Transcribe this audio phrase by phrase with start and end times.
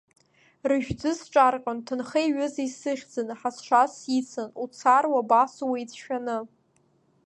[0.69, 6.37] Рыжәӡы сҿарҟьон ҭынхеи ҩызеи сыхьӡаны, ҳазшаз сицын, уцар уабацо уицәшәаны.